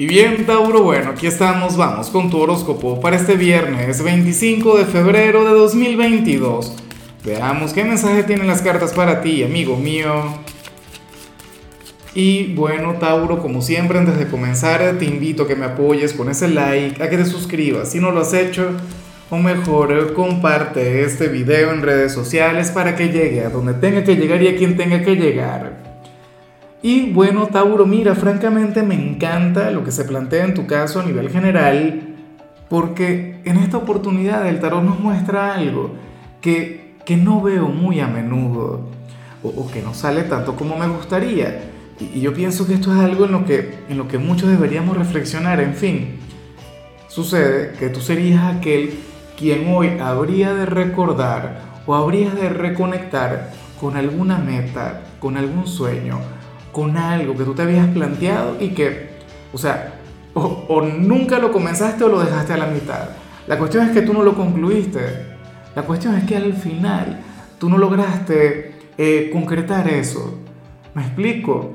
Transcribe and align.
Y 0.00 0.06
bien, 0.06 0.46
Tauro, 0.46 0.84
bueno, 0.84 1.10
aquí 1.10 1.26
estamos, 1.26 1.76
vamos 1.76 2.08
con 2.10 2.30
tu 2.30 2.38
horóscopo 2.38 3.00
para 3.00 3.16
este 3.16 3.34
viernes 3.34 4.00
25 4.00 4.78
de 4.78 4.84
febrero 4.84 5.44
de 5.44 5.50
2022. 5.50 6.72
Veamos 7.24 7.72
qué 7.72 7.82
mensaje 7.82 8.22
tienen 8.22 8.46
las 8.46 8.62
cartas 8.62 8.92
para 8.92 9.20
ti, 9.22 9.42
amigo 9.42 9.76
mío. 9.76 10.38
Y 12.14 12.54
bueno, 12.54 12.94
Tauro, 13.00 13.40
como 13.40 13.60
siempre, 13.60 13.98
antes 13.98 14.16
de 14.16 14.28
comenzar, 14.28 14.98
te 15.00 15.04
invito 15.04 15.42
a 15.42 15.48
que 15.48 15.56
me 15.56 15.64
apoyes 15.64 16.12
con 16.12 16.30
ese 16.30 16.46
like, 16.46 17.02
a 17.02 17.10
que 17.10 17.16
te 17.16 17.24
suscribas 17.24 17.90
si 17.90 17.98
no 17.98 18.12
lo 18.12 18.20
has 18.20 18.32
hecho, 18.34 18.70
o 19.30 19.38
mejor, 19.38 20.12
comparte 20.14 21.02
este 21.02 21.26
video 21.26 21.72
en 21.72 21.82
redes 21.82 22.12
sociales 22.12 22.70
para 22.70 22.94
que 22.94 23.08
llegue 23.08 23.44
a 23.44 23.50
donde 23.50 23.74
tenga 23.74 24.04
que 24.04 24.14
llegar 24.14 24.40
y 24.44 24.46
a 24.46 24.56
quien 24.56 24.76
tenga 24.76 25.02
que 25.02 25.16
llegar. 25.16 25.87
Y 26.82 27.10
bueno, 27.12 27.48
Tauro, 27.48 27.86
mira, 27.86 28.14
francamente 28.14 28.82
me 28.82 28.94
encanta 28.94 29.70
lo 29.70 29.82
que 29.82 29.90
se 29.90 30.04
plantea 30.04 30.44
en 30.44 30.54
tu 30.54 30.66
caso 30.66 31.00
a 31.00 31.04
nivel 31.04 31.28
general, 31.28 32.02
porque 32.68 33.40
en 33.44 33.56
esta 33.56 33.78
oportunidad 33.78 34.46
el 34.46 34.60
tarot 34.60 34.84
nos 34.84 35.00
muestra 35.00 35.54
algo 35.54 35.92
que, 36.40 36.94
que 37.04 37.16
no 37.16 37.42
veo 37.42 37.68
muy 37.68 37.98
a 38.00 38.06
menudo, 38.06 38.86
o, 39.42 39.70
que 39.70 39.82
no 39.82 39.92
sale 39.94 40.22
tanto 40.22 40.54
como 40.54 40.76
me 40.76 40.86
gustaría. 40.86 41.70
Y, 41.98 42.18
y, 42.18 42.20
yo 42.20 42.32
pienso 42.32 42.66
que 42.66 42.74
esto 42.74 42.92
es 42.92 43.00
algo 43.00 43.24
en 43.24 43.32
lo, 43.32 43.44
que, 43.44 43.74
en 43.88 43.98
lo 43.98 44.06
que 44.06 44.18
muchos 44.18 44.48
deberíamos 44.48 44.96
reflexionar. 44.96 45.60
En 45.60 45.74
fin, 45.74 46.20
sucede 47.08 47.72
que 47.76 47.88
tú 47.88 48.00
serías 48.00 48.54
aquel 48.54 49.00
quien 49.36 49.72
hoy 49.72 49.98
habría 50.00 50.54
de 50.54 50.66
recordar 50.66 51.60
o 51.86 51.94
habrías 51.94 52.36
de 52.36 52.50
reconectar 52.50 53.50
con 53.80 53.96
alguna 53.96 54.38
meta, 54.38 55.02
con 55.20 55.36
algún 55.36 55.66
sueño, 55.66 56.18
con 56.78 56.96
algo 56.96 57.34
que 57.34 57.42
tú 57.42 57.54
te 57.54 57.62
habías 57.62 57.88
planteado 57.88 58.56
y 58.60 58.68
que, 58.68 59.08
o 59.52 59.58
sea, 59.58 59.94
o, 60.32 60.80
nunca 60.80 61.40
lo 61.40 61.50
comenzaste 61.50 62.04
o 62.04 62.08
lo 62.08 62.20
dejaste 62.20 62.52
a 62.52 62.56
la 62.56 62.68
mitad. 62.68 63.08
La 63.48 63.58
cuestión 63.58 63.84
es 63.84 63.90
que 63.90 64.02
tú 64.02 64.12
no 64.12 64.22
lo 64.22 64.36
concluiste. 64.36 65.00
La 65.74 65.82
cuestión 65.82 66.14
es 66.14 66.22
que 66.22 66.36
al 66.36 66.52
final 66.52 67.18
tú 67.58 67.68
no 67.68 67.78
lograste 67.78 68.76
eh, 68.96 69.28
concretar 69.32 69.88
eso. 69.88 70.38
¿Me 70.94 71.02
explico? 71.02 71.72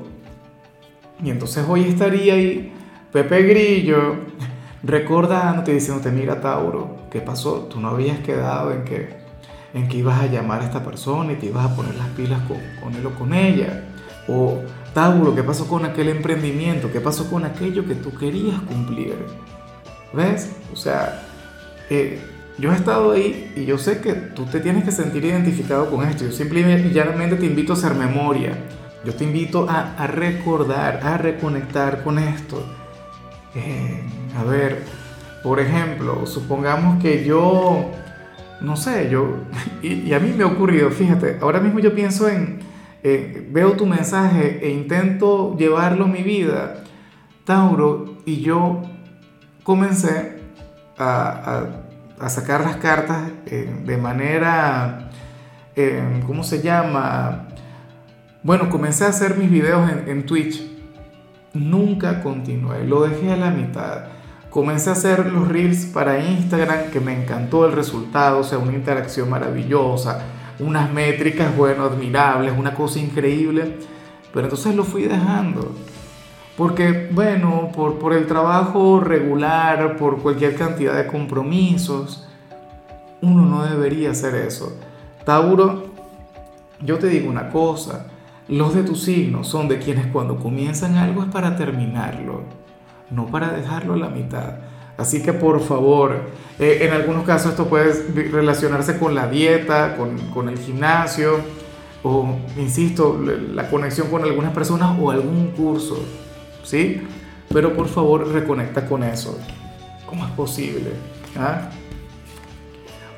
Y 1.22 1.28
entonces 1.28 1.66
hoy 1.68 1.82
estaría 1.82 2.32
ahí 2.32 2.72
Pepe 3.12 3.42
Grillo 3.42 4.16
recordándote, 4.82 5.74
diciéndote, 5.74 6.12
mira 6.12 6.40
Tauro, 6.40 6.96
¿qué 7.10 7.20
pasó? 7.20 7.68
Tú 7.70 7.78
no 7.78 7.88
habías 7.88 8.20
quedado 8.20 8.72
en 8.72 8.84
que, 8.84 9.10
en 9.74 9.86
que 9.86 9.98
ibas 9.98 10.18
a 10.22 10.28
llamar 10.28 10.62
a 10.62 10.64
esta 10.64 10.82
persona 10.82 11.34
y 11.34 11.36
te 11.36 11.44
ibas 11.44 11.70
a 11.70 11.76
poner 11.76 11.94
las 11.94 12.08
pilas 12.08 12.40
con, 12.48 12.56
con 12.82 12.94
él 12.94 13.04
o 13.04 13.10
con 13.10 13.34
ella. 13.34 13.90
O 14.28 14.62
Tauro, 14.94 15.34
¿qué 15.34 15.42
pasó 15.42 15.66
con 15.66 15.84
aquel 15.84 16.08
emprendimiento? 16.08 16.92
¿Qué 16.92 17.00
pasó 17.00 17.28
con 17.28 17.44
aquello 17.44 17.84
que 17.84 17.96
tú 17.96 18.14
querías 18.14 18.60
cumplir? 18.60 19.16
¿Ves? 20.12 20.52
O 20.72 20.76
sea, 20.76 21.20
eh, 21.90 22.20
yo 22.58 22.72
he 22.72 22.76
estado 22.76 23.10
ahí 23.10 23.52
y 23.56 23.64
yo 23.64 23.76
sé 23.76 24.00
que 24.00 24.12
tú 24.12 24.44
te 24.44 24.60
tienes 24.60 24.84
que 24.84 24.92
sentir 24.92 25.24
identificado 25.24 25.90
con 25.90 26.06
esto. 26.08 26.24
Yo 26.24 26.30
simplemente 26.30 26.90
llanamente 26.90 27.34
te 27.34 27.46
invito 27.46 27.72
a 27.72 27.76
hacer 27.76 27.96
memoria. 27.96 28.56
Yo 29.04 29.12
te 29.12 29.24
invito 29.24 29.68
a, 29.68 29.96
a 29.96 30.06
recordar, 30.06 31.00
a 31.02 31.18
reconectar 31.18 32.04
con 32.04 32.20
esto. 32.20 32.64
Eh, 33.56 34.00
a 34.38 34.44
ver, 34.44 34.84
por 35.42 35.58
ejemplo, 35.58 36.24
supongamos 36.24 37.02
que 37.02 37.24
yo, 37.24 37.90
no 38.60 38.76
sé, 38.76 39.10
yo, 39.10 39.38
y, 39.82 40.08
y 40.08 40.14
a 40.14 40.20
mí 40.20 40.32
me 40.36 40.44
ha 40.44 40.46
ocurrido, 40.46 40.88
fíjate, 40.90 41.38
ahora 41.40 41.58
mismo 41.58 41.80
yo 41.80 41.92
pienso 41.96 42.28
en, 42.28 42.60
eh, 43.06 43.46
veo 43.50 43.72
tu 43.72 43.84
mensaje 43.84 44.60
e 44.62 44.70
intento 44.70 45.54
llevarlo 45.58 46.06
a 46.06 46.08
mi 46.08 46.22
vida, 46.22 46.84
Tauro, 47.44 48.16
y 48.24 48.40
yo 48.40 48.80
comencé 49.62 50.40
a, 50.96 51.66
sacar 52.28 52.62
las 52.62 52.76
cartas 52.76 53.30
eh, 53.44 53.70
de 53.84 53.96
manera, 53.98 55.10
eh, 55.76 56.22
¿cómo 56.26 56.42
se 56.44 56.62
llama? 56.62 57.48
Bueno, 58.42 58.70
comencé 58.70 59.04
a 59.04 59.08
hacer 59.08 59.36
mis 59.36 59.50
videos 59.50 59.90
en, 59.90 60.08
en 60.08 60.24
Twitch. 60.24 60.62
Nunca 61.52 62.22
continué, 62.22 62.84
lo 62.84 63.02
dejé 63.02 63.32
a 63.32 63.36
la 63.36 63.50
mitad. 63.50 64.04
Comencé 64.48 64.88
a 64.88 64.94
hacer 64.94 65.26
los 65.26 65.48
reels 65.48 65.84
para 65.84 66.20
Instagram, 66.20 66.90
que 66.90 67.00
me 67.00 67.22
encantó 67.22 67.66
el 67.66 67.72
resultado, 67.72 68.38
o 68.38 68.44
sea, 68.44 68.56
una 68.56 68.72
interacción 68.72 69.28
maravillosa 69.28 70.22
unas 70.58 70.92
métricas, 70.92 71.56
bueno, 71.56 71.84
admirables, 71.84 72.52
una 72.56 72.74
cosa 72.74 72.98
increíble, 72.98 73.76
pero 74.32 74.46
entonces 74.46 74.74
lo 74.74 74.84
fui 74.84 75.02
dejando. 75.02 75.72
Porque, 76.56 77.08
bueno, 77.10 77.70
por, 77.74 77.98
por 77.98 78.12
el 78.12 78.26
trabajo 78.26 79.00
regular, 79.00 79.96
por 79.96 80.18
cualquier 80.18 80.54
cantidad 80.54 80.96
de 80.96 81.06
compromisos, 81.06 82.28
uno 83.20 83.46
no 83.46 83.64
debería 83.64 84.10
hacer 84.10 84.34
eso. 84.34 84.78
Tauro, 85.24 85.86
yo 86.80 86.98
te 86.98 87.08
digo 87.08 87.28
una 87.28 87.48
cosa, 87.48 88.06
los 88.46 88.74
de 88.74 88.82
tu 88.82 88.94
signo 88.94 89.42
son 89.42 89.68
de 89.68 89.78
quienes 89.78 90.06
cuando 90.08 90.38
comienzan 90.38 90.96
algo 90.96 91.22
es 91.22 91.28
para 91.30 91.56
terminarlo, 91.56 92.42
no 93.10 93.26
para 93.26 93.48
dejarlo 93.48 93.94
a 93.94 93.96
la 93.96 94.08
mitad. 94.08 94.58
Así 94.96 95.22
que 95.22 95.32
por 95.32 95.60
favor, 95.60 96.22
eh, 96.58 96.78
en 96.82 96.92
algunos 96.92 97.24
casos 97.24 97.52
esto 97.52 97.66
puede 97.66 97.92
relacionarse 98.30 98.98
con 98.98 99.14
la 99.14 99.26
dieta, 99.26 99.96
con, 99.96 100.16
con, 100.28 100.48
el 100.48 100.58
gimnasio, 100.58 101.40
o, 102.04 102.36
insisto, 102.56 103.20
la 103.52 103.68
conexión 103.68 104.08
con 104.08 104.22
algunas 104.22 104.52
personas 104.52 104.96
o 105.00 105.10
algún 105.10 105.48
curso, 105.52 106.04
¿sí? 106.62 107.02
Pero 107.52 107.74
por 107.74 107.88
favor, 107.88 108.28
reconecta 108.32 108.86
con 108.86 109.02
eso. 109.02 109.38
¿Cómo 110.06 110.24
es 110.24 110.30
posible? 110.32 110.90
¿Ah? 111.36 111.70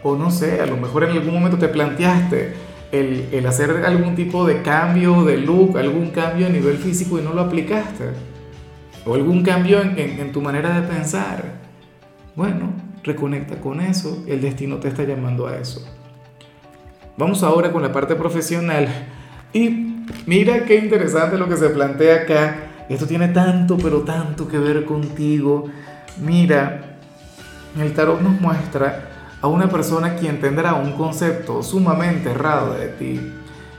O 0.02 0.16
no 0.16 0.30
sé, 0.30 0.60
a 0.60 0.66
lo 0.66 0.76
mejor 0.76 1.04
en 1.04 1.10
algún 1.10 1.34
momento 1.34 1.58
te 1.58 1.68
planteaste 1.68 2.54
el, 2.92 3.28
el 3.32 3.46
hacer 3.46 3.84
algún 3.84 4.14
tipo 4.14 4.46
de 4.46 4.62
cambio 4.62 5.24
de 5.24 5.36
look, 5.38 5.76
algún 5.76 6.10
cambio 6.10 6.46
a 6.46 6.50
nivel 6.50 6.78
físico 6.78 7.18
y 7.18 7.22
no 7.22 7.34
lo 7.34 7.42
aplicaste. 7.42 8.10
O 9.04 9.14
algún 9.14 9.42
cambio 9.42 9.82
en, 9.82 9.98
en, 9.98 10.20
en 10.20 10.32
tu 10.32 10.40
manera 10.40 10.80
de 10.80 10.86
pensar. 10.86 11.65
Bueno, 12.36 12.70
reconecta 13.02 13.58
con 13.62 13.80
eso, 13.80 14.22
el 14.26 14.42
destino 14.42 14.76
te 14.76 14.88
está 14.88 15.04
llamando 15.04 15.46
a 15.46 15.56
eso. 15.56 15.82
Vamos 17.16 17.42
ahora 17.42 17.72
con 17.72 17.80
la 17.80 17.90
parte 17.90 18.14
profesional. 18.14 18.88
Y 19.54 20.04
mira 20.26 20.66
qué 20.66 20.76
interesante 20.76 21.38
lo 21.38 21.48
que 21.48 21.56
se 21.56 21.70
plantea 21.70 22.16
acá. 22.16 22.56
Esto 22.90 23.06
tiene 23.06 23.28
tanto, 23.28 23.78
pero 23.78 24.00
tanto 24.02 24.46
que 24.46 24.58
ver 24.58 24.84
contigo. 24.84 25.64
Mira, 26.22 26.98
el 27.80 27.94
tarot 27.94 28.20
nos 28.20 28.38
muestra 28.38 29.36
a 29.40 29.48
una 29.48 29.70
persona 29.70 30.16
quien 30.16 30.38
tendrá 30.38 30.74
un 30.74 30.92
concepto 30.92 31.62
sumamente 31.62 32.32
errado 32.32 32.74
de 32.74 32.88
ti. 32.88 33.32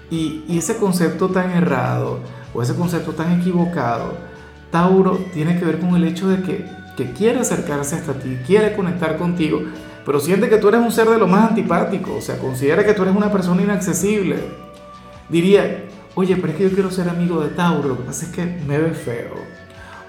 Y, 0.10 0.46
y 0.48 0.58
ese 0.58 0.78
concepto 0.78 1.30
tan 1.30 1.52
errado 1.52 2.22
o 2.56 2.64
ese 2.64 2.74
concepto 2.74 3.12
tan 3.12 3.40
equivocado, 3.40 4.16
Tauro, 4.72 5.20
tiene 5.32 5.60
que 5.60 5.66
ver 5.66 5.80
con 5.80 5.96
el 5.96 6.06
hecho 6.06 6.28
de 6.28 6.42
que 6.42 6.77
que 6.98 7.12
quiere 7.14 7.40
acercarse 7.40 7.96
hasta 7.96 8.14
ti, 8.14 8.40
quiere 8.46 8.76
conectar 8.76 9.18
contigo, 9.18 9.62
pero 10.04 10.20
siente 10.20 10.50
que 10.50 10.58
tú 10.58 10.68
eres 10.70 10.82
un 10.82 10.92
ser 10.92 11.08
de 11.08 11.20
lo 11.20 11.28
más 11.28 11.52
antipático, 11.52 12.16
o 12.18 12.22
sea, 12.22 12.40
considera 12.40 12.84
que 12.84 12.94
tú 12.94 13.04
eres 13.04 13.16
una 13.16 13.32
persona 13.32 13.62
inaccesible. 13.62 14.38
Diría, 15.30 15.86
oye, 16.16 16.36
pero 16.38 16.48
es 16.50 16.56
que 16.58 16.64
yo 16.64 16.72
quiero 16.72 16.90
ser 16.90 17.08
amigo 17.08 17.40
de 17.42 17.50
Tauro, 17.50 17.90
lo 17.90 17.98
que 17.98 18.04
pasa 18.04 18.26
es 18.26 18.32
que 18.32 18.46
me 18.46 18.80
ve 18.80 18.92
feo, 18.92 19.36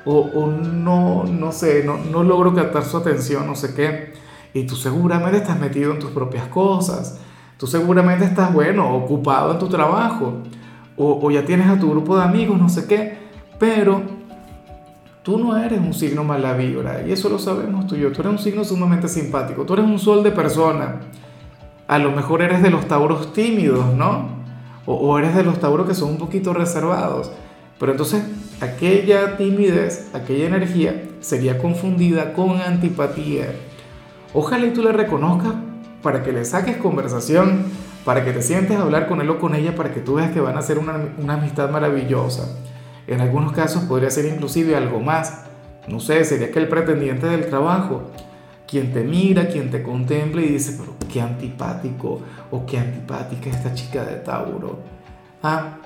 o, 0.07 0.47
no, 0.47 1.25
no 1.25 1.53
sé, 1.53 1.85
no, 1.85 1.99
no 1.99 2.23
logro 2.23 2.55
captar 2.55 2.83
su 2.85 2.97
atención, 2.97 3.47
no 3.47 3.55
sé 3.55 3.75
qué, 3.75 4.15
y 4.55 4.65
tú 4.65 4.75
seguramente 4.75 5.37
estás 5.37 5.61
metido 5.61 5.93
en 5.93 5.99
tus 5.99 6.11
propias 6.13 6.47
cosas, 6.47 7.21
tú 7.59 7.67
seguramente 7.67 8.25
estás, 8.25 8.51
bueno, 8.55 8.95
ocupado 8.97 9.53
en 9.53 9.59
tu 9.59 9.69
trabajo, 9.69 10.39
o, 10.97 11.21
o 11.23 11.31
ya 11.31 11.45
tienes 11.45 11.69
a 11.69 11.79
tu 11.79 11.91
grupo 11.91 12.17
de 12.17 12.25
amigos, 12.25 12.59
no 12.59 12.71
sé 12.71 12.87
qué, 12.87 13.19
pero 13.59 14.18
Tú 15.23 15.39
no 15.39 15.57
eres 15.57 15.81
un 15.81 15.93
signo 15.93 16.25
mala 16.25 16.55
vibra, 16.55 17.03
y 17.07 17.13
eso 17.13 17.29
lo 17.29 17.39
sabemos 17.39 17.87
tú 17.87 17.97
y 17.97 18.01
yo. 18.01 18.13
Tú 18.13 18.23
eres 18.23 18.33
un 18.33 18.39
signo 18.39 18.65
sumamente 18.65 19.09
simpático, 19.09 19.65
tú 19.65 19.75
eres 19.75 19.85
un 19.85 19.99
sol 19.99 20.23
de 20.23 20.31
persona. 20.31 21.01
A 21.87 21.99
lo 21.99 22.13
mejor 22.13 22.43
eres 22.43 22.63
de 22.63 22.71
los 22.71 22.87
tauros 22.87 23.33
tímidos, 23.33 23.95
¿no? 23.95 24.39
O, 24.87 25.19
eres 25.19 25.35
de 25.35 25.43
los 25.43 25.61
tauros 25.61 25.87
que 25.87 25.95
son 25.95 26.11
un 26.11 26.19
poquito 26.19 26.55
reservados. 26.55 27.31
Pero 27.79 27.93
entonces 27.93 28.25
aquella 28.61 29.37
timidez, 29.37 30.09
aquella 30.15 30.47
energía 30.47 31.03
sería 31.21 31.59
confundida 31.59 32.33
con 32.33 32.61
antipatía. 32.61 33.53
Ojalá 34.33 34.67
y 34.67 34.71
tú 34.71 34.83
la 34.83 34.93
reconozcas 34.93 35.55
para 36.03 36.23
que 36.23 36.33
le 36.33 36.45
saques 36.45 36.77
conversación, 36.77 37.65
para 38.05 38.25
que 38.25 38.33
te 38.33 38.41
sientes 38.41 38.79
a 38.79 38.83
hablar 38.83 39.09
con 39.09 39.21
él 39.21 39.29
o 39.29 39.39
con 39.39 39.55
ella, 39.55 39.75
para 39.75 39.93
que 39.93 40.01
tú 40.01 40.15
veas 40.15 40.31
que 40.31 40.41
van 40.41 40.57
a 40.57 40.63
ser 40.63 40.79
una, 40.79 40.99
una 41.19 41.35
amistad 41.35 41.71
maravillosa. 41.71 42.49
En 43.09 43.23
algunos 43.23 43.53
casos 43.53 43.85
podría 43.85 44.11
ser 44.11 44.27
inclusive 44.27 44.77
algo 44.77 45.01
más. 45.01 45.45
No 45.89 45.99
sé, 45.99 46.23
sería 46.25 46.53
que 46.53 46.59
el 46.59 46.69
pretendiente 46.69 47.27
del 47.27 47.47
trabajo, 47.47 48.11
quien 48.67 48.93
te 48.93 49.03
mira, 49.03 49.49
quien 49.49 49.71
te 49.71 49.83
contempla 49.83 50.43
y 50.43 50.49
dice, 50.49 50.77
pero 50.79 50.95
qué 51.11 51.23
antipático 51.23 52.21
o 52.51 52.67
qué 52.67 52.79
antipática 52.79 53.49
esta 53.49 53.73
chica 53.73 54.05
de 54.05 54.17
Tauro. 54.17 54.81
Ah, 55.43 55.79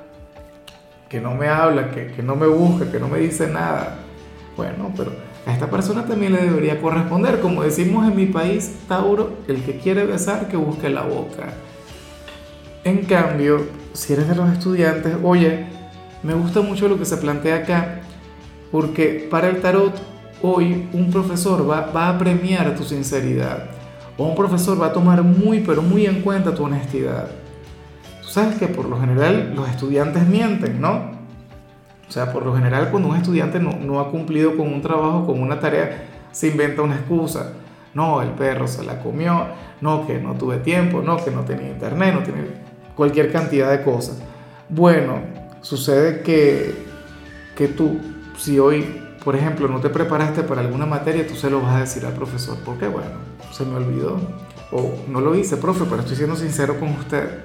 que 1.09 1.21
no 1.21 1.35
me 1.37 1.49
habla, 1.49 1.93
que, 1.93 2.09
que 2.09 2.23
no 2.23 2.35
me 2.35 2.49
busca, 2.49 2.91
que 2.91 2.99
no 2.99 3.07
me 3.07 3.21
dice 3.21 3.47
nada. 3.47 3.99
Bueno, 4.57 4.93
pero 4.97 5.13
a 5.47 5.53
esta 5.53 5.71
persona 5.71 6.05
también 6.05 6.33
le 6.33 6.43
debería 6.43 6.81
corresponder. 6.81 7.41
Como 7.41 7.63
decimos 7.63 8.09
en 8.09 8.17
mi 8.17 8.27
país, 8.27 8.75
Tauro, 8.89 9.39
el 9.47 9.63
que 9.63 9.77
quiere 9.79 10.05
besar, 10.05 10.49
que 10.49 10.57
busque 10.57 10.89
la 10.89 11.03
boca. 11.03 11.55
En 12.83 13.05
cambio, 13.05 13.65
si 13.93 14.13
eres 14.13 14.29
de 14.29 14.35
los 14.35 14.51
estudiantes, 14.51 15.15
oye, 15.23 15.67
me 16.23 16.35
gusta 16.35 16.61
mucho 16.61 16.89
lo 16.89 16.99
que 16.99 17.05
se 17.05 17.17
plantea 17.17 17.57
acá, 17.57 18.01
porque 18.71 19.27
para 19.31 19.49
el 19.49 19.61
tarot 19.61 19.95
hoy 20.43 20.89
un 20.93 21.11
profesor 21.11 21.69
va, 21.69 21.91
va 21.95 22.09
a 22.09 22.19
premiar 22.19 22.75
tu 22.75 22.85
sinceridad, 22.85 23.67
o 24.17 24.25
un 24.25 24.35
profesor 24.35 24.81
va 24.81 24.87
a 24.87 24.93
tomar 24.93 25.23
muy, 25.23 25.61
pero 25.61 25.83
muy 25.83 26.07
en 26.07 26.23
cuenta 26.23 26.55
tu 26.55 26.65
honestidad. 26.65 27.29
Tú 28.23 28.29
sabes 28.29 28.57
que 28.57 28.69
por 28.69 28.89
lo 28.89 29.01
general 29.01 29.53
los 29.55 29.69
estudiantes 29.69 30.27
mienten, 30.27 30.81
¿no? 30.81 31.23
O 32.09 32.13
sea, 32.13 32.33
por 32.33 32.45
lo 32.45 32.55
general 32.55 32.91
cuando 32.91 33.09
un 33.09 33.17
estudiante 33.17 33.59
no, 33.59 33.73
no 33.73 33.99
ha 34.01 34.11
cumplido 34.11 34.57
con 34.57 34.73
un 34.73 34.83
trabajo, 34.83 35.27
con 35.27 35.41
una 35.41 35.59
tarea, 35.59 36.05
se 36.31 36.49
inventa 36.49 36.83
una 36.83 36.97
excusa. 36.97 37.55
No, 37.95 38.23
el 38.23 38.31
perro 38.31 38.67
se 38.69 38.85
la 38.85 39.01
comió, 39.01 39.47
no, 39.81 40.07
que 40.07 40.19
no 40.19 40.35
tuve 40.35 40.59
tiempo, 40.59 41.03
no, 41.03 41.23
que 41.23 41.31
no 41.31 41.41
tenía 41.43 41.69
internet, 41.69 42.15
no 42.15 42.23
tiene 42.23 42.41
cualquier 42.97 43.31
cantidad 43.31 43.71
de 43.71 43.83
cosas. 43.83 44.23
Bueno, 44.69 45.21
sucede 45.63 46.23
que, 46.23 46.75
que 47.57 47.69
tú, 47.69 47.99
si 48.39 48.59
hoy, 48.59 49.01
por 49.25 49.35
ejemplo, 49.37 49.69
no 49.69 49.81
te 49.81 49.89
preparaste 49.89 50.43
para 50.43 50.61
alguna 50.61 50.87
materia, 50.87 51.27
tú 51.27 51.35
se 51.35 51.49
lo 51.49 51.63
vas 51.63 51.77
a 51.77 51.81
decir 51.81 52.05
al 52.05 52.13
profesor, 52.13 52.59
porque 52.65 52.87
bueno, 52.89 53.11
se 53.53 53.65
me 53.65 53.77
olvidó, 53.77 54.19
o 54.71 54.95
no 55.09 55.21
lo 55.21 55.35
hice, 55.35 55.57
profe, 55.57 55.85
pero 55.89 56.01
estoy 56.01 56.17
siendo 56.17 56.37
sincero 56.37 56.79
con 56.79 56.91
usted. 56.91 57.41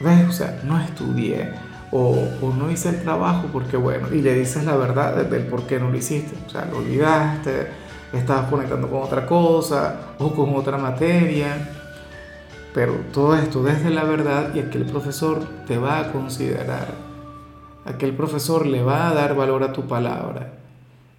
¿Ves? 0.00 0.28
O 0.28 0.32
sea, 0.32 0.60
no 0.64 0.80
estudié. 0.80 1.50
O, 1.92 2.28
no 2.56 2.70
hice 2.70 2.90
el 2.90 3.02
trabajo 3.02 3.48
porque 3.52 3.76
bueno, 3.76 4.08
y 4.12 4.22
le 4.22 4.34
dices 4.34 4.64
la 4.64 4.76
verdad 4.76 5.24
del 5.24 5.42
por 5.42 5.64
qué 5.64 5.80
no 5.80 5.90
lo 5.90 5.96
hiciste, 5.96 6.36
o 6.46 6.48
sea, 6.48 6.64
lo 6.66 6.78
olvidaste, 6.78 7.66
estabas 8.12 8.48
conectando 8.48 8.88
con 8.88 9.02
otra 9.02 9.26
cosa 9.26 10.12
o 10.18 10.32
con 10.32 10.54
otra 10.54 10.78
materia, 10.78 11.68
pero 12.72 12.94
todo 13.12 13.34
esto 13.34 13.64
desde 13.64 13.90
la 13.90 14.04
verdad 14.04 14.54
y 14.54 14.60
aquel 14.60 14.84
profesor 14.84 15.42
te 15.66 15.78
va 15.78 15.98
a 15.98 16.12
considerar, 16.12 16.94
aquel 17.90 18.14
profesor 18.14 18.66
le 18.66 18.82
va 18.82 19.08
a 19.08 19.14
dar 19.14 19.34
valor 19.34 19.62
a 19.62 19.72
tu 19.72 19.86
palabra. 19.86 20.54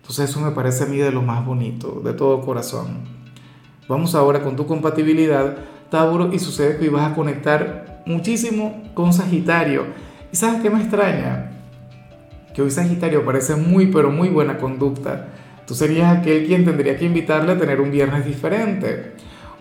Entonces 0.01 0.29
eso 0.29 0.39
me 0.39 0.51
parece 0.51 0.83
a 0.83 0.88
mí 0.88 0.97
de 0.97 1.12
lo 1.12 1.21
más 1.21 1.45
bonito, 1.45 2.01
de 2.03 2.13
todo 2.13 2.41
corazón. 2.41 3.00
Vamos 3.88 4.15
ahora 4.15 4.41
con 4.41 4.56
tu 4.56 4.65
compatibilidad, 4.65 5.57
Tauro, 5.89 6.33
y 6.33 6.39
sucede 6.39 6.77
que 6.77 6.89
vas 6.89 7.12
a 7.12 7.15
conectar 7.15 8.03
muchísimo 8.06 8.81
con 8.94 9.13
Sagitario 9.13 9.85
¿Y 10.31 10.38
sabes 10.38 10.62
qué 10.62 10.69
me 10.69 10.79
extraña? 10.79 11.51
Que 12.53 12.62
hoy 12.62 12.71
Sagitario 12.71 13.25
parece 13.25 13.56
muy 13.57 13.88
pero 13.88 14.12
muy 14.12 14.29
buena 14.29 14.57
conducta. 14.57 15.27
Tú 15.68 15.75
serías 15.75 16.18
aquel 16.18 16.45
quien 16.45 16.63
tendría 16.63 16.97
que 16.97 17.06
invitarle 17.06 17.51
a 17.51 17.57
tener 17.57 17.81
un 17.81 17.91
viernes 17.91 18.25
diferente. 18.25 19.13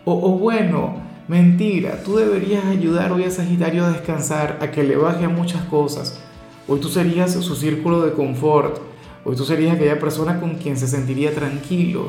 O, 0.04 0.12
o 0.12 0.38
bueno, 0.38 0.94
mentira, 1.26 2.02
tú 2.04 2.16
deberías 2.16 2.64
ayudar 2.66 3.10
hoy 3.10 3.24
a 3.24 3.30
Sagitario 3.30 3.84
a 3.84 3.90
descansar, 3.90 4.58
a 4.60 4.70
que 4.70 4.84
le 4.84 4.96
baje 4.96 5.24
a 5.24 5.28
muchas 5.28 5.64
cosas. 5.64 6.20
Hoy 6.68 6.80
tú 6.80 6.88
serías 6.88 7.32
su 7.32 7.54
círculo 7.54 8.02
de 8.02 8.12
confort. 8.12 8.78
Hoy 9.24 9.36
tú 9.36 9.44
serías 9.44 9.76
aquella 9.76 9.98
persona 9.98 10.40
con 10.40 10.56
quien 10.56 10.76
se 10.76 10.86
sentiría 10.86 11.34
tranquilo. 11.34 12.08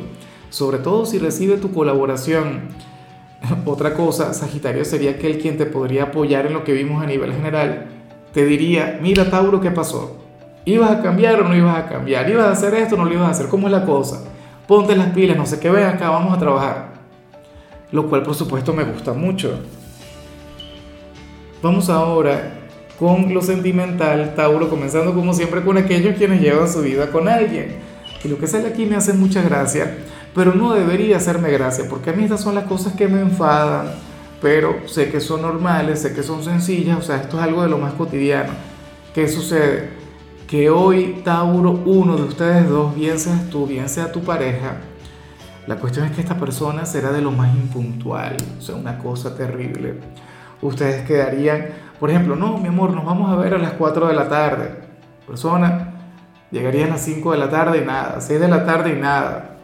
Sobre 0.50 0.78
todo 0.80 1.06
si 1.06 1.18
recibe 1.18 1.58
tu 1.58 1.72
colaboración. 1.72 2.62
Otra 3.66 3.94
cosa, 3.94 4.34
Sagitario 4.34 4.86
sería 4.86 5.12
aquel 5.12 5.40
quien 5.40 5.58
te 5.58 5.66
podría 5.66 6.04
apoyar 6.04 6.46
en 6.46 6.54
lo 6.54 6.64
que 6.64 6.74
vimos 6.74 7.04
a 7.04 7.08
nivel 7.08 7.34
general 7.34 7.88
te 8.34 8.46
diría, 8.46 9.00
mira 9.02 9.30
Tauro, 9.30 9.60
¿qué 9.60 9.72
pasó? 9.72 10.18
¿Ibas 10.64 10.92
a 10.92 11.02
cambiar 11.02 11.42
o 11.42 11.48
no 11.48 11.56
ibas 11.56 11.78
a 11.78 11.88
cambiar? 11.88 12.30
¿Ibas 12.30 12.46
a 12.46 12.52
hacer 12.52 12.74
esto 12.76 12.96
o 12.96 12.98
no 12.98 13.06
lo 13.06 13.14
ibas 13.14 13.28
a 13.28 13.32
hacer? 13.32 13.48
¿Cómo 13.50 13.68
es 13.68 13.74
la 13.74 13.86
cosa? 13.86 14.24
Ponte 14.68 14.96
las 14.96 15.08
pilas, 15.08 15.36
no 15.36 15.46
sé 15.46 15.60
qué, 15.60 15.70
ven 15.70 15.86
acá, 15.86 16.10
vamos 16.10 16.34
a 16.36 16.40
trabajar. 16.40 16.94
Lo 17.92 18.08
cual 18.08 18.24
por 18.24 18.36
supuesto 18.36 18.72
me 18.72 18.84
gusta 18.84 19.12
mucho. 19.14 19.60
Vamos 21.62 21.90
ahora 21.90 22.61
con 23.02 23.34
lo 23.34 23.42
sentimental, 23.42 24.36
Tauro, 24.36 24.70
comenzando 24.70 25.16
como 25.16 25.34
siempre 25.34 25.64
con 25.64 25.76
aquellos 25.76 26.16
quienes 26.18 26.40
llevan 26.40 26.72
su 26.72 26.84
vida 26.84 27.10
con 27.10 27.28
alguien. 27.28 27.78
Y 28.24 28.28
lo 28.28 28.38
que 28.38 28.46
sale 28.46 28.68
aquí 28.68 28.86
me 28.86 28.96
hace 28.96 29.14
mucha 29.14 29.42
gracia, 29.42 29.98
pero 30.36 30.54
no 30.54 30.72
debería 30.74 31.18
hacerme 31.18 31.50
gracia, 31.50 31.86
porque 31.90 32.12
a 32.12 32.14
mí 32.14 32.26
estas 32.26 32.42
son 32.42 32.54
las 32.54 32.66
cosas 32.66 32.94
que 32.94 33.08
me 33.08 33.20
enfadan, 33.20 33.88
pero 34.40 34.88
sé 34.88 35.10
que 35.10 35.20
son 35.20 35.42
normales, 35.42 36.04
sé 36.04 36.14
que 36.14 36.22
son 36.22 36.44
sencillas, 36.44 37.00
o 37.00 37.02
sea, 37.02 37.18
esto 37.18 37.38
es 37.38 37.44
algo 37.44 37.64
de 37.64 37.70
lo 37.70 37.80
más 37.80 37.94
cotidiano. 37.94 38.52
¿Qué 39.16 39.28
sucede? 39.28 39.90
Que 40.48 40.70
hoy, 40.70 41.22
Tauro, 41.24 41.72
uno 41.72 42.18
de 42.18 42.24
ustedes 42.26 42.70
dos, 42.70 42.94
bien 42.94 43.18
seas 43.18 43.50
tú, 43.50 43.66
bien 43.66 43.90
sea 43.90 44.12
tu 44.12 44.22
pareja, 44.22 44.78
la 45.66 45.78
cuestión 45.78 46.06
es 46.06 46.12
que 46.12 46.22
esta 46.22 46.38
persona 46.38 46.86
será 46.86 47.12
de 47.12 47.24
lo 47.24 47.32
más 47.32 47.52
impuntual, 47.56 48.38
o 48.60 48.62
sea, 48.62 48.76
una 48.76 49.00
cosa 49.00 49.36
terrible. 49.36 49.96
Ustedes 50.62 51.04
quedarían, 51.08 51.66
por 52.02 52.10
ejemplo, 52.10 52.36
no, 52.36 52.58
mi 52.58 52.68
amor, 52.68 52.92
nos 52.92 53.06
vamos 53.06 53.32
a 53.32 53.38
ver 53.38 53.54
a 53.54 53.58
las 53.58 53.74
4 53.74 54.08
de 54.08 54.14
la 54.14 54.28
tarde. 54.28 54.76
Persona 55.26 55.94
llegaría 56.52 56.86
a 56.86 56.90
las 56.90 57.02
5 57.02 57.32
de 57.32 57.38
la 57.38 57.50
tarde 57.50 57.78
y 57.82 57.86
nada, 57.86 58.20
6 58.20 58.42
de 58.42 58.48
la 58.50 58.66
tarde 58.66 58.92
y 58.98 59.00
nada. 59.00 59.58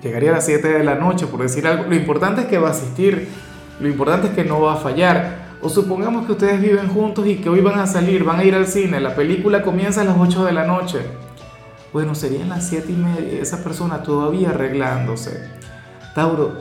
Llegaría 0.00 0.30
a 0.30 0.34
las 0.34 0.46
7 0.46 0.68
de 0.68 0.84
la 0.84 0.94
noche, 0.94 1.26
por 1.26 1.40
decir 1.40 1.66
algo. 1.66 1.84
Lo 1.88 1.96
importante 1.96 2.42
es 2.42 2.46
que 2.46 2.58
va 2.58 2.68
a 2.68 2.70
asistir 2.70 3.28
lo 3.80 3.88
importante 3.88 4.28
es 4.28 4.32
que 4.34 4.44
no 4.44 4.60
va 4.60 4.74
a 4.74 4.76
fallar. 4.76 5.48
O 5.62 5.68
supongamos 5.68 6.26
que 6.26 6.32
ustedes 6.32 6.60
viven 6.60 6.88
juntos 6.88 7.26
y 7.26 7.36
que 7.36 7.48
hoy 7.48 7.60
van 7.60 7.78
a 7.78 7.86
salir, 7.86 8.24
van 8.24 8.40
a 8.40 8.44
ir 8.44 8.54
al 8.54 8.66
cine, 8.66 9.00
la 9.00 9.14
película 9.14 9.62
comienza 9.62 10.02
a 10.02 10.04
las 10.04 10.16
8 10.18 10.44
de 10.44 10.52
la 10.52 10.64
noche. 10.64 11.00
Bueno, 11.92 12.14
serían 12.14 12.48
las 12.48 12.68
7 12.68 12.92
y 12.92 12.96
media 12.96 13.40
esa 13.40 13.62
persona 13.64 14.02
todavía 14.02 14.50
arreglándose. 14.50 15.48
Tauro, 16.14 16.58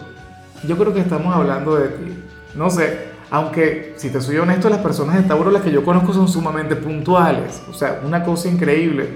yo 0.68 0.78
creo 0.78 0.94
que 0.94 1.02
estamos 1.02 1.36
hablando 1.36 1.76
de 1.76 1.90
ti. 1.90 2.24
No 2.56 2.70
sé, 2.70 3.07
aunque 3.30 3.94
si 3.98 4.10
te 4.10 4.22
soy 4.22 4.38
honesto, 4.38 4.70
las 4.70 4.80
personas 4.80 5.16
de 5.16 5.24
Tauro, 5.24 5.52
las 5.52 5.62
que 5.62 5.72
yo 5.72 5.84
conozco, 5.84 6.14
son 6.14 6.28
sumamente 6.28 6.76
puntuales. 6.76 7.62
O 7.70 7.74
sea, 7.74 8.02
una 8.06 8.24
cosa 8.24 8.48
increíble. 8.48 9.10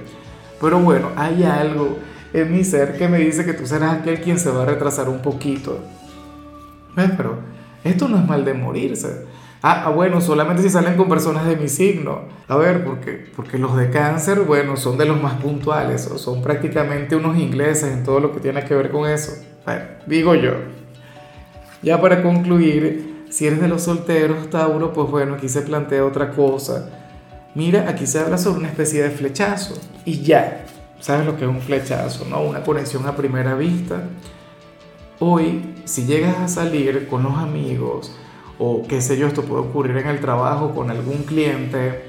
Pero 0.60 0.80
bueno, 0.80 1.10
hay 1.16 1.44
algo 1.44 1.98
en 2.34 2.52
mi 2.52 2.64
ser 2.64 2.98
que 2.98 3.08
me 3.08 3.20
dice 3.20 3.46
que 3.46 3.54
tú 3.54 3.66
serás 3.66 4.00
aquel 4.00 4.22
quien 4.22 4.38
se 4.38 4.52
va 4.52 4.64
a 4.64 4.66
retrasar 4.66 5.10
un 5.10 5.22
poquito. 5.22 5.80
¿Ves? 6.96 7.12
Pero 7.16 7.40
esto 7.84 8.08
no 8.08 8.18
es 8.18 8.26
mal 8.26 8.46
de 8.46 8.54
morirse. 8.54 9.26
Ah, 9.64 9.84
ah, 9.86 9.90
bueno, 9.92 10.22
solamente 10.22 10.64
si 10.64 10.70
salen 10.70 10.98
con 10.98 11.08
personas 11.08 11.46
de 11.46 11.56
mi 11.56 11.70
signo. 11.70 12.22
A 12.48 12.56
ver, 12.56 12.84
porque, 12.84 13.28
porque 13.36 13.60
los 13.60 13.78
de 13.78 13.92
cáncer, 13.92 14.42
bueno, 14.42 14.76
son 14.76 14.98
de 14.98 15.06
los 15.06 15.22
más 15.22 15.36
puntuales, 15.36 16.08
o 16.08 16.18
son 16.18 16.42
prácticamente 16.42 17.16
unos 17.16 17.38
ingleses 17.38 17.94
en 17.94 18.04
todo 18.04 18.20
lo 18.20 18.32
que 18.32 18.40
tiene 18.40 18.66
que 18.66 18.74
ver 18.74 18.90
con 18.90 19.08
eso. 19.08 19.34
Bueno, 19.66 19.84
digo 20.08 20.34
yo. 20.34 20.54
Ya 21.84 22.02
para 22.02 22.24
concluir, 22.24 23.21
si 23.32 23.48
eres 23.48 23.60
de 23.60 23.68
los 23.68 23.82
solteros, 23.82 24.52
Tauro, 24.52 24.94
pues 24.94 25.10
bueno, 25.10 25.34
aquí 25.34 25.50
se 25.50 25.64
plantea 25.64 26.06
otra 26.06 26.30
cosa. 26.30 26.88
Mira, 27.56 27.90
aquí 27.90 28.06
se 28.06 28.20
habla 28.20 28.38
sobre 28.38 28.60
una 28.60 28.70
especie 28.70 29.02
de 29.02 29.10
flechazo. 29.10 29.74
Y 30.06 30.22
ya, 30.22 30.66
¿sabes 31.00 31.26
lo 31.26 31.36
que 31.36 31.46
es 31.46 31.50
un 31.50 31.62
flechazo? 31.62 32.26
¿No? 32.30 32.44
Una 32.44 32.62
conexión 32.62 33.08
a 33.08 33.16
primera 33.16 33.56
vista 33.56 34.04
Hoy, 35.24 35.76
si 35.86 36.08
llegas 36.08 36.36
a 36.40 36.48
salir 36.48 37.08
con 37.08 37.22
los 37.22 37.38
amigos, 37.38 38.12
o 38.58 38.82
qué 38.88 39.02
sé 39.02 39.20
yo, 39.20 39.28
esto 39.28 39.44
puede 39.44 39.62
ocurrir 39.62 39.96
en 39.98 40.08
el 40.08 40.20
trabajo 40.20 40.72
con 40.74 40.90
algún 40.90 41.18
cliente, 41.26 42.06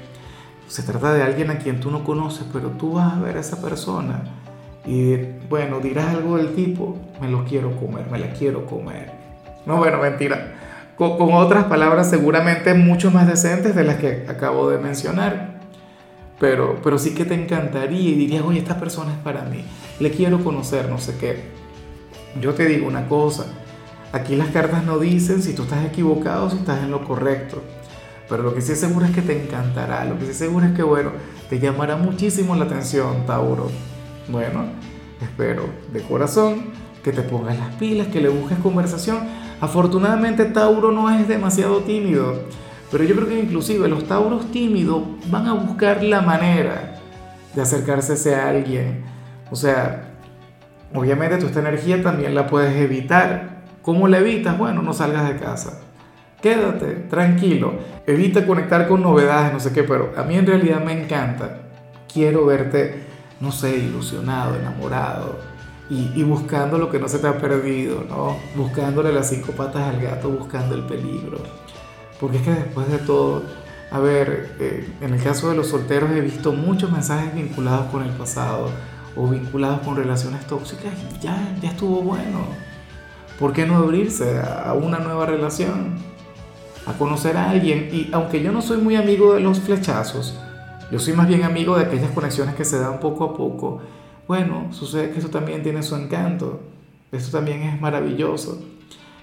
se 0.67 0.81
trata 0.81 1.13
de 1.13 1.21
alguien 1.21 1.51
a 1.51 1.59
quien 1.59 1.79
tú 1.79 1.91
no 1.91 2.03
conoces, 2.03 2.47
pero 2.51 2.69
tú 2.69 2.93
vas 2.93 3.13
a 3.13 3.19
ver 3.19 3.37
a 3.37 3.41
esa 3.41 3.61
persona 3.61 4.23
y 4.83 5.15
bueno, 5.47 5.79
dirás 5.79 6.07
algo 6.07 6.37
del 6.37 6.55
tipo, 6.55 6.97
me 7.21 7.29
lo 7.29 7.45
quiero 7.45 7.75
comer, 7.75 8.07
me 8.09 8.17
la 8.17 8.33
quiero 8.33 8.65
comer. 8.65 9.11
No, 9.67 9.77
bueno, 9.77 9.99
mentira. 9.99 10.52
Con, 10.95 11.17
con, 11.17 11.33
otras 11.33 11.65
palabras 11.65 12.09
seguramente 12.09 12.73
mucho 12.73 13.09
más 13.09 13.27
decentes 13.27 13.75
de 13.75 13.83
las 13.83 13.97
que 13.97 14.25
acabo 14.29 14.69
de 14.69 14.77
mencionar. 14.77 15.59
Pero, 16.39 16.79
pero 16.83 16.97
sí 16.97 17.13
que 17.13 17.25
te 17.25 17.35
encantaría 17.35 18.09
y 18.09 18.15
dirías, 18.15 18.43
oye, 18.43 18.59
esta 18.59 18.79
persona 18.79 19.13
es 19.13 19.17
para 19.19 19.43
mí, 19.43 19.63
le 19.99 20.11
quiero 20.11 20.43
conocer, 20.43 20.89
no 20.89 20.97
sé 20.97 21.15
qué. 21.17 21.43
Yo 22.41 22.53
te 22.53 22.65
digo 22.65 22.87
una 22.87 23.07
cosa, 23.07 23.45
aquí 24.11 24.35
las 24.35 24.49
cartas 24.49 24.83
no 24.83 24.97
dicen 24.97 25.41
si 25.41 25.53
tú 25.53 25.63
estás 25.63 25.85
equivocado 25.85 26.47
o 26.47 26.49
si 26.49 26.57
estás 26.57 26.83
en 26.83 26.91
lo 26.91 27.05
correcto, 27.05 27.61
pero 28.27 28.43
lo 28.43 28.53
que 28.53 28.61
sí 28.61 28.75
seguro 28.75 29.05
es 29.05 29.11
que 29.11 29.21
te 29.21 29.41
encantará, 29.41 30.05
lo 30.05 30.17
que 30.17 30.25
sí 30.25 30.33
seguro 30.33 30.65
es 30.65 30.73
que, 30.73 30.83
bueno, 30.83 31.11
te 31.49 31.59
llamará 31.59 31.95
muchísimo 31.97 32.55
la 32.55 32.65
atención, 32.65 33.25
Tauro. 33.25 33.69
Bueno, 34.27 34.65
espero 35.21 35.65
de 35.91 36.01
corazón 36.01 36.71
que 37.03 37.11
te 37.11 37.21
pongas 37.21 37.59
las 37.59 37.75
pilas, 37.75 38.07
que 38.07 38.21
le 38.21 38.29
busques 38.29 38.57
conversación. 38.59 39.19
Afortunadamente 39.63 40.43
Tauro 40.43 40.91
no 40.91 41.09
es 41.09 41.25
demasiado 41.25 41.77
tímido, 41.77 42.35
pero 42.91 43.05
yo 43.05 43.15
creo 43.15 43.29
que 43.29 43.39
inclusive 43.39 43.87
los 43.87 44.05
Tauros 44.05 44.51
tímidos 44.51 45.03
van 45.27 45.47
a 45.47 45.53
buscar 45.53 46.03
la 46.03 46.21
manera 46.21 46.99
de 47.55 47.61
acercarse 47.61 48.35
a 48.35 48.49
alguien. 48.49 49.05
O 49.49 49.55
sea, 49.55 50.09
Obviamente 50.95 51.37
tú 51.37 51.47
esta 51.47 51.61
energía 51.61 52.03
también 52.03 52.35
la 52.35 52.45
puedes 52.45 52.75
evitar. 52.75 53.63
¿Cómo 53.81 54.07
la 54.07 54.19
evitas? 54.19 54.57
Bueno, 54.57 54.81
no 54.81 54.93
salgas 54.93 55.27
de 55.27 55.37
casa. 55.37 55.79
Quédate 56.41 57.05
tranquilo. 57.09 57.73
Evita 58.05 58.45
conectar 58.45 58.87
con 58.87 59.01
novedades, 59.01 59.53
no 59.53 59.59
sé 59.59 59.71
qué, 59.71 59.83
pero 59.83 60.11
a 60.15 60.23
mí 60.23 60.35
en 60.35 60.45
realidad 60.45 60.83
me 60.83 60.91
encanta. 60.91 61.61
Quiero 62.13 62.45
verte 62.45 63.01
no 63.39 63.51
sé, 63.51 63.77
ilusionado, 63.77 64.55
enamorado 64.55 65.39
y, 65.89 66.11
y, 66.15 66.23
buscando 66.23 66.77
lo 66.77 66.89
que 66.89 66.99
no 66.99 67.07
se 67.07 67.19
te 67.19 67.27
ha 67.27 67.37
perdido, 67.37 68.03
¿no? 68.09 68.37
Buscándole 68.55 69.11
las 69.11 69.29
cinco 69.29 69.51
patas 69.51 69.93
al 69.93 70.01
gato, 70.01 70.29
buscando 70.29 70.75
el 70.75 70.83
peligro. 70.83 71.39
Porque 72.19 72.37
es 72.37 72.43
que 72.43 72.51
después 72.51 72.87
de 72.89 72.99
todo, 72.99 73.43
a 73.91 73.99
ver, 73.99 74.55
eh, 74.59 74.89
en 75.01 75.13
el 75.13 75.21
caso 75.21 75.49
de 75.49 75.55
los 75.55 75.67
solteros 75.67 76.09
he 76.11 76.21
visto 76.21 76.53
muchos 76.53 76.91
mensajes 76.91 77.35
vinculados 77.35 77.91
con 77.91 78.01
el 78.01 78.11
pasado 78.11 78.69
o 79.15 79.27
vinculados 79.27 79.81
con 79.81 79.95
relaciones 79.95 80.47
tóxicas 80.47 80.93
y 81.11 81.19
ya, 81.21 81.55
ya 81.61 81.69
estuvo 81.69 82.01
bueno. 82.01 82.39
¿Por 83.39 83.53
qué 83.53 83.65
no 83.65 83.75
abrirse 83.75 84.39
a 84.39 84.73
una 84.73 84.99
nueva 84.99 85.25
relación? 85.25 85.95
A 86.85 86.93
conocer 86.93 87.37
a 87.37 87.49
alguien. 87.49 87.89
Y 87.91 88.09
aunque 88.13 88.41
yo 88.41 88.51
no 88.51 88.61
soy 88.61 88.77
muy 88.77 88.95
amigo 88.95 89.33
de 89.33 89.41
los 89.41 89.59
flechazos, 89.59 90.39
yo 90.91 90.99
soy 90.99 91.13
más 91.13 91.27
bien 91.27 91.43
amigo 91.43 91.77
de 91.77 91.85
aquellas 91.85 92.11
conexiones 92.11 92.55
que 92.55 92.65
se 92.65 92.79
dan 92.79 92.99
poco 92.99 93.25
a 93.25 93.33
poco. 93.35 93.81
Bueno, 94.27 94.67
sucede 94.71 95.11
que 95.11 95.19
eso 95.19 95.29
también 95.29 95.63
tiene 95.63 95.83
su 95.83 95.95
encanto. 95.95 96.61
Esto 97.11 97.37
también 97.37 97.63
es 97.63 97.79
maravilloso. 97.79 98.61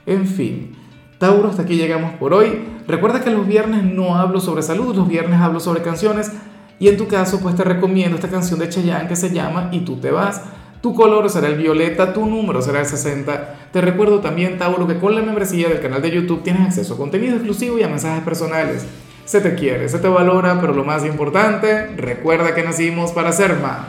En 0.07 0.27
fin, 0.27 0.77
Tauro, 1.19 1.49
hasta 1.49 1.63
aquí 1.63 1.77
llegamos 1.77 2.15
por 2.15 2.33
hoy. 2.33 2.61
Recuerda 2.87 3.23
que 3.23 3.31
los 3.31 3.47
viernes 3.47 3.83
no 3.85 4.17
hablo 4.17 4.41
sobre 4.41 4.63
salud, 4.63 4.95
los 4.95 5.09
viernes 5.09 5.41
hablo 5.41 5.61
sobre 5.61 5.83
canciones. 5.83 6.33
Y 6.79 6.89
en 6.89 6.97
tu 6.97 7.09
caso, 7.09 7.41
pues 7.41 7.55
te 7.57 7.63
recomiendo 7.63 8.17
esta 8.17 8.29
canción 8.29 8.59
de 8.59 8.69
Chayanne 8.69 9.07
que 9.07 9.17
se 9.17 9.31
llama 9.31 9.69
Y 9.71 9.81
tú 9.81 9.97
te 9.97 10.11
vas. 10.11 10.43
Tu 10.81 10.95
color 10.95 11.29
será 11.29 11.49
el 11.49 11.57
violeta, 11.57 12.15
tu 12.15 12.25
número 12.25 12.63
será 12.63 12.81
el 12.81 12.87
60. 12.87 13.69
Te 13.71 13.81
recuerdo 13.83 14.21
también, 14.21 14.57
Tauro, 14.57 14.87
que 14.87 14.99
con 14.99 15.15
la 15.15 15.21
membresía 15.21 15.69
del 15.69 15.81
canal 15.81 16.01
de 16.01 16.11
YouTube 16.11 16.43
tienes 16.43 16.63
acceso 16.63 16.95
a 16.95 16.97
contenido 16.97 17.35
exclusivo 17.35 17.79
y 17.79 17.83
a 17.83 17.89
mensajes 17.89 18.25
personales. 18.25 18.87
Se 19.27 19.43
te 19.43 19.55
quiere, 19.55 19.91
se 19.91 19.99
te 19.99 20.09
valora, 20.09 20.59
pero 20.59 20.73
lo 20.73 20.85
más 20.85 21.05
importante, 21.05 21.89
recuerda 21.97 22.55
que 22.55 22.63
nacimos 22.63 23.13
para 23.13 23.31
ser 23.31 23.61
más. 23.61 23.81